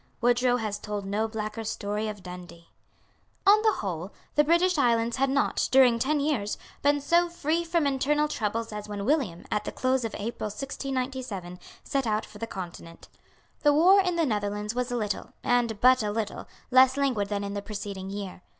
Wodrow 0.19 0.57
has 0.57 0.79
told 0.79 1.05
no 1.05 1.27
blacker 1.27 1.63
story 1.63 2.07
of 2.07 2.23
Dundee. 2.23 2.69
On 3.45 3.61
the 3.61 3.71
whole, 3.73 4.11
the 4.33 4.43
British 4.43 4.79
islands 4.79 5.17
had 5.17 5.29
not, 5.29 5.69
during 5.71 5.99
ten 5.99 6.19
years, 6.19 6.57
been 6.81 6.99
so 6.99 7.29
free 7.29 7.63
from 7.63 7.85
internal 7.85 8.27
troubles 8.27 8.73
as 8.73 8.89
when 8.89 9.05
William, 9.05 9.45
at 9.51 9.63
the 9.63 9.71
close 9.71 10.03
of 10.03 10.15
April 10.15 10.47
1697, 10.47 11.59
set 11.83 12.07
out 12.07 12.25
for 12.25 12.39
the 12.39 12.47
Continent. 12.47 13.09
The 13.61 13.73
war 13.73 14.01
in 14.01 14.15
the 14.15 14.25
Netherlands 14.25 14.73
was 14.73 14.91
a 14.91 14.97
little, 14.97 15.33
and 15.43 15.79
but 15.79 16.01
a 16.01 16.09
little, 16.11 16.47
less 16.71 16.97
languid 16.97 17.29
than 17.29 17.43
in 17.43 17.53
the 17.53 17.61
preceding 17.61 18.09
year. 18.09 18.41